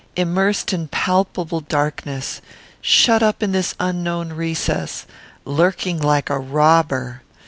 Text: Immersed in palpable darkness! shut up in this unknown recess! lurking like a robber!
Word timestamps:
Immersed 0.15 0.73
in 0.73 0.87
palpable 0.87 1.59
darkness! 1.61 2.41
shut 2.81 3.21
up 3.21 3.43
in 3.43 3.51
this 3.51 3.75
unknown 3.79 4.33
recess! 4.33 5.05
lurking 5.45 6.01
like 6.01 6.27
a 6.31 6.39
robber! 6.39 7.21